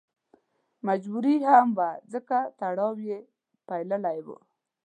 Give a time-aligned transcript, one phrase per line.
[0.87, 3.17] مجبوري هم وه ځکه تړاو یې
[3.67, 4.27] پېیلی و.